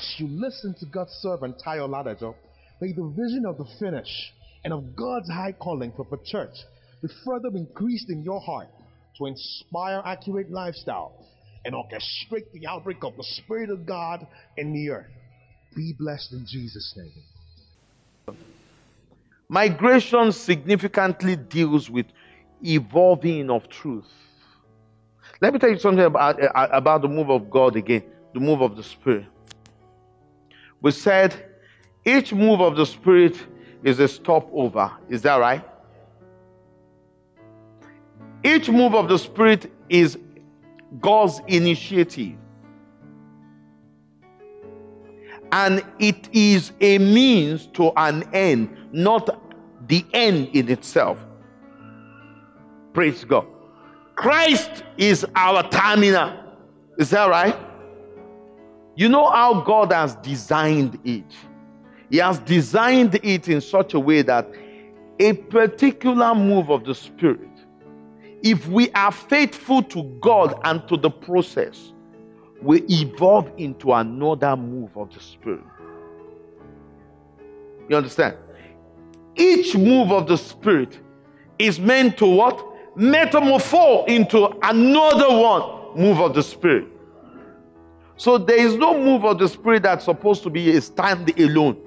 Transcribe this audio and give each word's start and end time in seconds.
as 0.00 0.14
you 0.18 0.28
listen 0.28 0.74
to 0.80 0.86
God's 0.86 1.12
servant 1.20 1.60
Tayo 1.64 1.88
Ladajo, 1.88 2.34
may 2.80 2.92
the 2.92 3.12
vision 3.16 3.44
of 3.46 3.58
the 3.58 3.66
finish 3.78 4.32
and 4.64 4.72
of 4.72 4.96
God's 4.96 5.28
high 5.28 5.52
calling 5.52 5.92
for 5.94 6.06
the 6.10 6.18
church 6.24 6.56
be 7.02 7.08
further 7.24 7.48
increased 7.54 8.08
in 8.08 8.22
your 8.22 8.40
heart 8.40 8.68
to 9.18 9.26
inspire 9.26 10.02
accurate 10.04 10.50
lifestyle 10.50 11.12
and 11.64 11.74
orchestrate 11.74 12.50
the 12.52 12.66
outbreak 12.66 13.04
of 13.04 13.16
the 13.16 13.24
Spirit 13.24 13.68
of 13.70 13.84
God 13.84 14.26
in 14.56 14.72
the 14.72 14.90
earth. 14.90 15.10
Be 15.76 15.94
blessed 15.98 16.32
in 16.32 16.46
Jesus' 16.46 16.94
name. 16.96 18.36
Migration 19.48 20.32
significantly 20.32 21.36
deals 21.36 21.90
with 21.90 22.06
evolving 22.62 23.50
of 23.50 23.68
truth. 23.68 24.08
Let 25.42 25.52
me 25.52 25.58
tell 25.58 25.70
you 25.70 25.78
something 25.78 26.04
about, 26.04 26.38
about 26.54 27.02
the 27.02 27.08
move 27.08 27.30
of 27.30 27.50
God 27.50 27.76
again, 27.76 28.04
the 28.32 28.40
move 28.40 28.62
of 28.62 28.76
the 28.76 28.82
Spirit. 28.82 29.26
We 30.82 30.90
said 30.92 31.34
each 32.04 32.32
move 32.32 32.60
of 32.60 32.76
the 32.76 32.86
Spirit 32.86 33.36
is 33.82 34.00
a 34.00 34.08
stopover. 34.08 34.90
Is 35.08 35.22
that 35.22 35.36
right? 35.36 35.64
Each 38.42 38.68
move 38.68 38.94
of 38.94 39.08
the 39.08 39.18
Spirit 39.18 39.70
is 39.88 40.18
God's 41.00 41.40
initiative. 41.46 42.36
And 45.52 45.84
it 45.98 46.28
is 46.32 46.72
a 46.80 46.98
means 46.98 47.66
to 47.74 47.92
an 47.96 48.22
end, 48.32 48.76
not 48.92 49.42
the 49.88 50.04
end 50.14 50.48
in 50.54 50.70
itself. 50.70 51.18
Praise 52.92 53.24
God. 53.24 53.46
Christ 54.14 54.84
is 54.96 55.26
our 55.34 55.68
terminal. 55.70 56.32
Is 56.98 57.10
that 57.10 57.28
right? 57.28 57.56
You 58.96 59.08
know 59.08 59.30
how 59.30 59.60
God 59.62 59.92
has 59.92 60.16
designed 60.16 60.98
it. 61.04 61.24
He 62.10 62.18
has 62.18 62.38
designed 62.40 63.18
it 63.22 63.48
in 63.48 63.60
such 63.60 63.94
a 63.94 64.00
way 64.00 64.22
that 64.22 64.48
a 65.18 65.34
particular 65.34 66.34
move 66.34 66.70
of 66.70 66.84
the 66.84 66.94
Spirit, 66.94 67.48
if 68.42 68.66
we 68.66 68.90
are 68.92 69.12
faithful 69.12 69.82
to 69.84 70.02
God 70.20 70.58
and 70.64 70.86
to 70.88 70.96
the 70.96 71.10
process, 71.10 71.92
will 72.62 72.82
evolve 72.90 73.50
into 73.56 73.92
another 73.92 74.56
move 74.56 74.96
of 74.96 75.12
the 75.14 75.20
Spirit. 75.20 75.64
You 77.88 77.96
understand? 77.96 78.36
Each 79.36 79.76
move 79.76 80.10
of 80.10 80.26
the 80.26 80.36
Spirit 80.36 80.98
is 81.58 81.78
meant 81.78 82.18
to 82.18 82.26
what? 82.26 82.66
Metamorphose 82.96 84.06
into 84.08 84.48
another 84.62 85.28
one 85.28 85.96
move 85.96 86.20
of 86.20 86.34
the 86.34 86.42
Spirit. 86.42 86.88
So 88.20 88.36
there 88.36 88.58
is 88.58 88.76
no 88.76 89.02
move 89.02 89.24
of 89.24 89.38
the 89.38 89.48
Spirit 89.48 89.84
that's 89.84 90.04
supposed 90.04 90.42
to 90.42 90.50
be 90.50 90.76
a 90.76 90.82
stand 90.82 91.32
alone. 91.40 91.78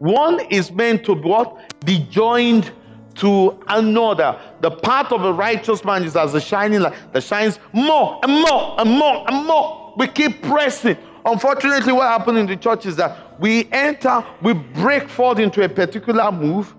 One 0.00 0.38
is 0.50 0.70
meant 0.70 1.06
to 1.06 1.14
what? 1.14 1.74
Be 1.86 2.06
joined 2.10 2.70
to 3.14 3.58
another. 3.68 4.38
The 4.60 4.70
path 4.70 5.12
of 5.12 5.24
a 5.24 5.32
righteous 5.32 5.82
man 5.82 6.04
is 6.04 6.14
as 6.14 6.34
a 6.34 6.42
shining 6.42 6.80
light 6.80 6.92
that 7.14 7.22
shines 7.22 7.58
more 7.72 8.20
and 8.22 8.32
more 8.32 8.78
and 8.78 8.90
more 8.90 9.24
and 9.26 9.46
more. 9.46 9.94
We 9.96 10.08
keep 10.08 10.42
pressing. 10.42 10.98
Unfortunately, 11.24 11.94
what 11.94 12.08
happened 12.08 12.36
in 12.36 12.44
the 12.44 12.56
church 12.56 12.84
is 12.84 12.96
that 12.96 13.40
we 13.40 13.66
enter, 13.72 14.22
we 14.42 14.52
break 14.52 15.08
forth 15.08 15.38
into 15.38 15.64
a 15.64 15.70
particular 15.70 16.30
move, 16.30 16.74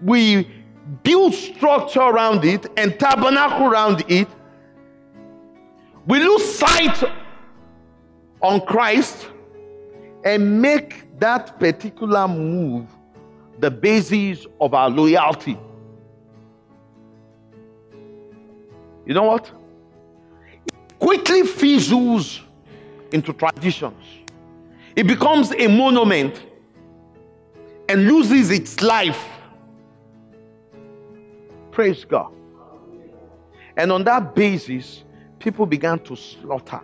we 0.00 0.50
build 1.02 1.34
structure 1.34 2.00
around 2.00 2.46
it 2.46 2.64
and 2.78 2.98
tabernacle 2.98 3.66
around 3.66 4.04
it. 4.08 4.26
We 6.06 6.18
lose 6.18 6.44
sight 6.58 7.02
on 8.40 8.60
Christ 8.66 9.28
and 10.24 10.60
make 10.60 11.18
that 11.18 11.58
particular 11.58 12.26
move 12.26 12.86
the 13.58 13.70
basis 13.70 14.46
of 14.60 14.74
our 14.74 14.90
loyalty. 14.90 15.56
You 19.06 19.14
know 19.14 19.24
what? 19.24 19.50
It 20.66 20.98
quickly 20.98 21.42
fizzles 21.44 22.40
into 23.12 23.32
traditions. 23.32 24.04
It 24.96 25.06
becomes 25.06 25.52
a 25.52 25.68
monument 25.68 26.44
and 27.88 28.06
loses 28.06 28.50
its 28.50 28.80
life. 28.80 29.24
Praise 31.70 32.04
God. 32.04 32.32
And 33.76 33.90
on 33.90 34.04
that 34.04 34.34
basis, 34.34 35.04
people 35.42 35.66
began 35.66 35.98
to 35.98 36.14
slaughter 36.14 36.80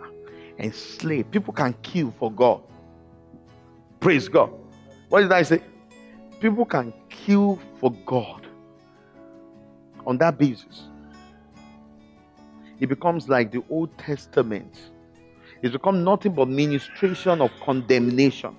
and 0.57 0.75
slay. 0.75 1.23
People 1.23 1.53
can 1.53 1.73
kill 1.81 2.13
for 2.19 2.29
God. 2.29 2.61
Praise 4.01 4.27
God. 4.27 4.51
What 5.07 5.21
did 5.21 5.31
I 5.31 5.43
say? 5.43 5.63
People 6.41 6.65
can 6.65 6.93
kill 7.09 7.57
for 7.79 7.91
God. 8.05 8.45
On 10.05 10.17
that 10.17 10.37
basis, 10.37 10.83
it 12.79 12.87
becomes 12.87 13.29
like 13.29 13.51
the 13.51 13.63
Old 13.69 13.97
Testament. 13.97 14.91
It's 15.61 15.73
become 15.73 16.03
nothing 16.03 16.33
but 16.33 16.47
ministration 16.49 17.41
of 17.41 17.51
condemnation, 17.61 18.55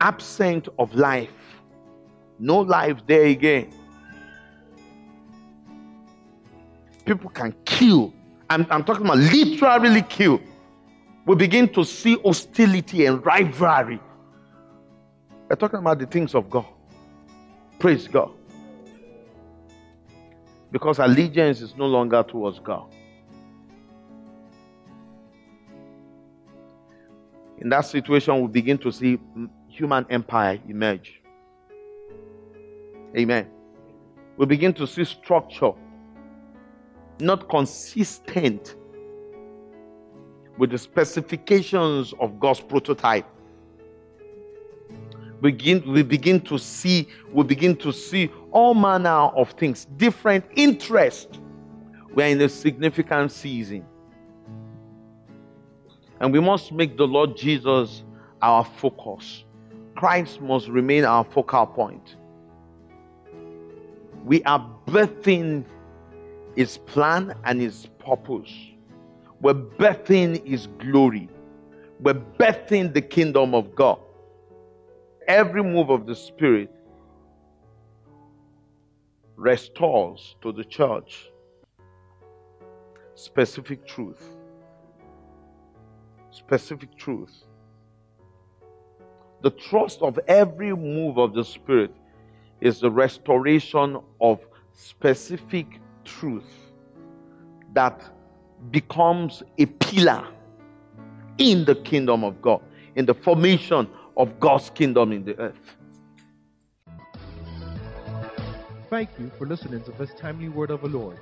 absent 0.00 0.68
of 0.78 0.94
life. 0.94 1.30
No 2.38 2.60
life 2.60 2.98
there 3.06 3.26
again. 3.26 3.72
People 7.06 7.30
can 7.30 7.54
kill. 7.64 8.12
I'm, 8.48 8.66
I'm 8.70 8.84
talking 8.84 9.04
about 9.04 9.18
literally 9.18 10.02
kill. 10.02 10.40
We 11.26 11.34
begin 11.34 11.68
to 11.74 11.84
see 11.84 12.16
hostility 12.22 13.06
and 13.06 13.24
rivalry 13.24 14.00
we're 15.48 15.56
talking 15.56 15.78
about 15.78 15.98
the 15.98 16.06
things 16.06 16.34
of 16.34 16.50
God. 16.50 16.66
Praise 17.78 18.08
God. 18.08 18.32
Because 20.72 20.98
allegiance 20.98 21.60
is 21.60 21.76
no 21.76 21.86
longer 21.86 22.24
towards 22.24 22.58
God. 22.58 22.92
In 27.58 27.68
that 27.70 27.82
situation, 27.82 28.40
we 28.42 28.48
begin 28.48 28.76
to 28.78 28.90
see 28.90 29.18
human 29.68 30.04
empire 30.10 30.58
emerge. 30.68 31.22
Amen. 33.16 33.48
We 34.36 34.46
begin 34.46 34.74
to 34.74 34.86
see 34.86 35.04
structure 35.04 35.72
not 37.20 37.48
consistent 37.48 38.76
with 40.58 40.70
the 40.70 40.78
specifications 40.78 42.14
of 42.20 42.38
God's 42.40 42.60
prototype. 42.60 43.26
Begin 45.42 45.92
we 45.92 46.02
begin 46.02 46.40
to 46.42 46.58
see 46.58 47.08
we 47.32 47.44
begin 47.44 47.76
to 47.76 47.92
see 47.92 48.30
all 48.52 48.74
manner 48.74 49.08
of 49.08 49.50
things 49.52 49.84
different 49.96 50.44
interest. 50.56 51.40
We're 52.14 52.28
in 52.28 52.40
a 52.40 52.48
significant 52.48 53.30
season. 53.32 53.84
And 56.20 56.32
we 56.32 56.40
must 56.40 56.72
make 56.72 56.96
the 56.96 57.06
lord 57.06 57.36
jesus 57.36 58.02
our 58.40 58.64
focus. 58.64 59.44
Christ 59.94 60.40
must 60.40 60.68
remain 60.68 61.04
our 61.04 61.24
focal 61.24 61.66
point. 61.66 62.16
We 64.24 64.42
are 64.44 64.66
birthing 64.86 65.64
his 66.56 66.78
plan 66.78 67.34
and 67.44 67.60
his 67.60 67.88
purpose 67.98 68.52
we're 69.40 69.54
birthing 69.54 70.44
his 70.46 70.66
glory 70.78 71.28
we're 72.00 72.14
birthing 72.14 72.92
the 72.92 73.02
kingdom 73.02 73.54
of 73.54 73.74
god 73.74 73.98
every 75.26 75.62
move 75.62 75.90
of 75.90 76.06
the 76.06 76.14
Spirit 76.14 76.70
restores 79.36 80.36
to 80.42 80.52
the 80.52 80.64
church 80.64 81.28
specific 83.14 83.86
truth. 83.86 84.36
Specific 86.30 86.96
truth. 86.96 87.44
The 89.42 89.50
trust 89.50 90.02
of 90.02 90.18
every 90.28 90.74
move 90.74 91.18
of 91.18 91.34
the 91.34 91.44
Spirit 91.44 91.94
is 92.60 92.80
the 92.80 92.90
restoration 92.90 93.98
of 94.20 94.40
specific 94.72 95.80
truth 96.06 96.48
that 97.74 98.00
becomes 98.70 99.42
a 99.58 99.66
pillar 99.66 100.26
in 101.38 101.64
the 101.64 101.74
kingdom 101.74 102.24
of 102.24 102.40
God, 102.40 102.62
in 102.94 103.04
the 103.04 103.14
formation 103.14 103.88
of 104.16 104.40
God's 104.40 104.70
kingdom 104.70 105.12
in 105.12 105.24
the 105.24 105.38
earth. 105.38 105.76
Thank 108.88 109.10
you 109.18 109.30
for 109.36 109.46
listening 109.46 109.82
to 109.82 109.90
this 109.92 110.14
timely 110.14 110.48
word 110.48 110.70
of 110.70 110.80
the 110.80 110.88
Lord. 110.88 111.18